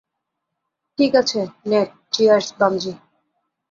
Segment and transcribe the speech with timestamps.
[0.99, 2.93] ঠিক আছে, net- cheers, bungee.